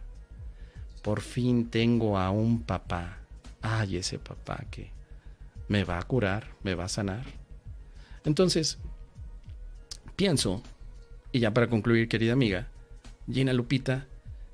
Por 1.02 1.22
fin 1.22 1.70
tengo 1.70 2.18
a 2.18 2.30
un 2.30 2.62
papá. 2.62 3.20
Ay, 3.62 3.96
ese 3.96 4.20
papá 4.20 4.66
que 4.70 4.92
me 5.70 5.86
va 5.86 5.98
a 5.98 6.04
curar, 6.04 6.50
me 6.62 6.76
va 6.76 6.84
a 6.84 6.90
sanar. 6.90 7.26
Entonces, 8.26 8.80
pienso, 10.16 10.62
y 11.32 11.40
ya 11.40 11.54
para 11.54 11.70
concluir, 11.70 12.08
querida 12.08 12.34
amiga, 12.34 12.70
Gina 13.32 13.54
Lupita, 13.54 14.08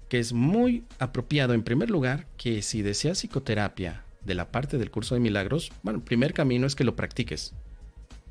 que 0.09 0.19
es 0.19 0.33
muy 0.33 0.83
apropiado 0.99 1.53
en 1.53 1.63
primer 1.63 1.89
lugar 1.89 2.27
que 2.37 2.61
si 2.61 2.81
deseas 2.81 3.19
psicoterapia 3.19 4.03
de 4.23 4.35
la 4.35 4.51
parte 4.51 4.77
del 4.77 4.91
curso 4.91 5.15
de 5.15 5.21
milagros, 5.21 5.71
bueno, 5.83 5.99
el 5.99 6.05
primer 6.05 6.33
camino 6.33 6.67
es 6.67 6.75
que 6.75 6.83
lo 6.83 6.95
practiques. 6.95 7.53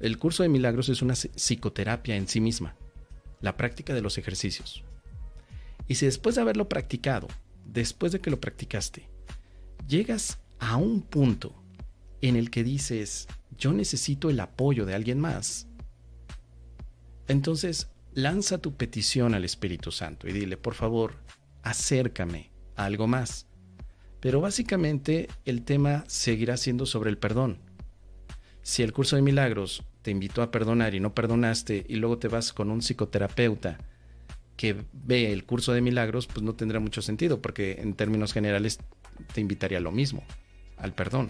El 0.00 0.18
curso 0.18 0.42
de 0.42 0.48
milagros 0.48 0.88
es 0.88 1.02
una 1.02 1.14
psicoterapia 1.14 2.16
en 2.16 2.28
sí 2.28 2.40
misma, 2.40 2.74
la 3.40 3.56
práctica 3.56 3.94
de 3.94 4.02
los 4.02 4.18
ejercicios. 4.18 4.84
Y 5.88 5.96
si 5.96 6.06
después 6.06 6.34
de 6.34 6.42
haberlo 6.42 6.68
practicado, 6.68 7.28
después 7.64 8.12
de 8.12 8.20
que 8.20 8.30
lo 8.30 8.40
practicaste, 8.40 9.08
llegas 9.86 10.38
a 10.58 10.76
un 10.76 11.02
punto 11.02 11.54
en 12.28 12.36
el 12.36 12.50
que 12.50 12.64
dices, 12.64 13.28
yo 13.56 13.72
necesito 13.72 14.30
el 14.30 14.40
apoyo 14.40 14.86
de 14.86 14.94
alguien 14.94 15.20
más, 15.20 15.68
entonces 17.28 17.88
lanza 18.12 18.58
tu 18.58 18.74
petición 18.76 19.34
al 19.34 19.44
Espíritu 19.44 19.90
Santo 19.90 20.28
y 20.28 20.32
dile, 20.32 20.56
por 20.56 20.74
favor, 20.74 21.16
acércame 21.62 22.50
a 22.76 22.84
algo 22.84 23.06
más. 23.06 23.46
Pero 24.20 24.40
básicamente 24.40 25.28
el 25.44 25.62
tema 25.62 26.04
seguirá 26.06 26.56
siendo 26.56 26.86
sobre 26.86 27.10
el 27.10 27.18
perdón 27.18 27.58
si 28.64 28.82
el 28.82 28.94
curso 28.94 29.14
de 29.14 29.22
milagros 29.22 29.84
te 30.02 30.10
invitó 30.10 30.42
a 30.42 30.50
perdonar 30.50 30.94
y 30.94 31.00
no 31.00 31.14
perdonaste 31.14 31.84
y 31.86 31.96
luego 31.96 32.18
te 32.18 32.28
vas 32.28 32.52
con 32.52 32.70
un 32.70 32.80
psicoterapeuta 32.80 33.78
que 34.56 34.74
ve 34.92 35.32
el 35.32 35.44
curso 35.44 35.72
de 35.74 35.82
milagros, 35.82 36.26
pues 36.26 36.42
no 36.42 36.54
tendrá 36.54 36.80
mucho 36.80 37.02
sentido 37.02 37.42
porque 37.42 37.82
en 37.82 37.92
términos 37.92 38.32
generales 38.32 38.78
te 39.34 39.42
invitaría 39.42 39.78
a 39.78 39.82
lo 39.82 39.92
mismo, 39.92 40.24
al 40.78 40.94
perdón. 40.94 41.28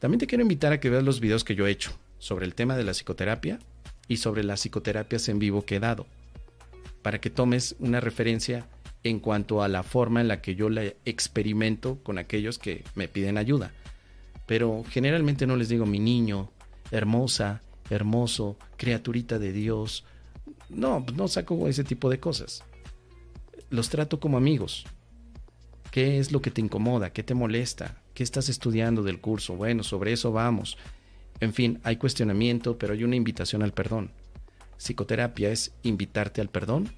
También 0.00 0.18
te 0.18 0.26
quiero 0.26 0.42
invitar 0.42 0.72
a 0.72 0.80
que 0.80 0.90
veas 0.90 1.04
los 1.04 1.20
videos 1.20 1.44
que 1.44 1.54
yo 1.54 1.68
he 1.68 1.70
hecho 1.70 1.92
sobre 2.18 2.46
el 2.46 2.56
tema 2.56 2.76
de 2.76 2.82
la 2.82 2.92
psicoterapia 2.92 3.60
y 4.08 4.16
sobre 4.16 4.42
las 4.42 4.60
psicoterapias 4.60 5.28
en 5.28 5.38
vivo 5.38 5.64
que 5.64 5.76
he 5.76 5.80
dado, 5.80 6.08
para 7.02 7.20
que 7.20 7.30
tomes 7.30 7.76
una 7.78 8.00
referencia 8.00 8.66
en 9.04 9.20
cuanto 9.20 9.62
a 9.62 9.68
la 9.68 9.84
forma 9.84 10.20
en 10.20 10.26
la 10.26 10.42
que 10.42 10.56
yo 10.56 10.68
la 10.68 10.82
experimento 11.04 11.98
con 12.02 12.18
aquellos 12.18 12.58
que 12.58 12.82
me 12.96 13.06
piden 13.06 13.38
ayuda 13.38 13.72
pero 14.50 14.82
generalmente 14.90 15.46
no 15.46 15.54
les 15.54 15.68
digo 15.68 15.86
mi 15.86 16.00
niño, 16.00 16.50
hermosa, 16.90 17.62
hermoso, 17.88 18.56
criaturita 18.76 19.38
de 19.38 19.52
Dios. 19.52 20.04
No, 20.68 21.06
no 21.14 21.28
saco 21.28 21.68
ese 21.68 21.84
tipo 21.84 22.10
de 22.10 22.18
cosas. 22.18 22.64
Los 23.68 23.90
trato 23.90 24.18
como 24.18 24.36
amigos. 24.36 24.86
¿Qué 25.92 26.18
es 26.18 26.32
lo 26.32 26.42
que 26.42 26.50
te 26.50 26.60
incomoda? 26.60 27.12
¿Qué 27.12 27.22
te 27.22 27.32
molesta? 27.32 27.99
¿Qué 28.14 28.22
estás 28.22 28.48
estudiando 28.48 29.02
del 29.02 29.20
curso? 29.20 29.56
Bueno, 29.56 29.82
sobre 29.82 30.12
eso 30.12 30.32
vamos. 30.32 30.76
En 31.40 31.54
fin, 31.54 31.80
hay 31.84 31.96
cuestionamiento, 31.96 32.78
pero 32.78 32.92
hay 32.92 33.04
una 33.04 33.16
invitación 33.16 33.62
al 33.62 33.72
perdón. 33.72 34.10
Psicoterapia 34.76 35.50
es 35.50 35.72
invitarte 35.82 36.40
al 36.40 36.48
perdón, 36.48 36.90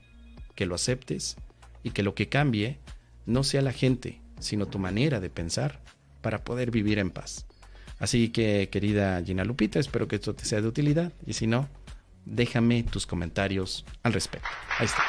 que 0.54 0.66
lo 0.66 0.74
aceptes 0.74 1.36
y 1.82 1.90
que 1.90 2.02
lo 2.02 2.14
que 2.14 2.28
cambie 2.28 2.78
no 3.26 3.44
sea 3.44 3.62
la 3.62 3.72
gente, 3.72 4.20
sino 4.40 4.66
tu 4.66 4.78
manera 4.78 5.20
de 5.20 5.30
pensar 5.30 5.80
para 6.20 6.44
poder 6.44 6.70
vivir 6.70 6.98
en 6.98 7.10
paz. 7.10 7.46
Así 7.98 8.30
que, 8.30 8.68
querida 8.70 9.22
Gina 9.24 9.44
Lupita, 9.44 9.78
espero 9.78 10.08
que 10.08 10.16
esto 10.16 10.34
te 10.34 10.44
sea 10.44 10.60
de 10.60 10.68
utilidad 10.68 11.12
y 11.24 11.34
si 11.34 11.46
no, 11.46 11.68
déjame 12.24 12.82
tus 12.82 13.06
comentarios 13.06 13.84
al 14.02 14.12
respecto. 14.12 14.48
Ahí 14.78 14.86
está. 14.86 15.02